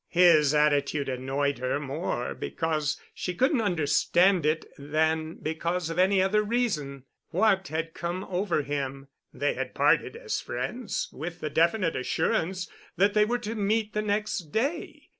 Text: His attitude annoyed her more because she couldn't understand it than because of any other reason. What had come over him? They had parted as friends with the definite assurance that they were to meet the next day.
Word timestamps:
His 0.09 0.55
attitude 0.55 1.07
annoyed 1.07 1.59
her 1.59 1.79
more 1.79 2.33
because 2.33 2.99
she 3.13 3.35
couldn't 3.35 3.61
understand 3.61 4.47
it 4.47 4.65
than 4.75 5.35
because 5.35 5.91
of 5.91 5.99
any 5.99 6.23
other 6.23 6.41
reason. 6.41 7.03
What 7.29 7.67
had 7.67 7.93
come 7.93 8.23
over 8.23 8.63
him? 8.63 9.09
They 9.31 9.53
had 9.53 9.75
parted 9.75 10.15
as 10.15 10.41
friends 10.41 11.07
with 11.13 11.39
the 11.39 11.51
definite 11.51 11.95
assurance 11.95 12.67
that 12.97 13.13
they 13.13 13.25
were 13.25 13.37
to 13.45 13.53
meet 13.53 13.93
the 13.93 14.01
next 14.01 14.51
day. 14.51 15.09